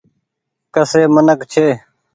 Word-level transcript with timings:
ڪسي 0.73 1.01
منک 1.13 1.39
ڇي۔ 1.51 1.67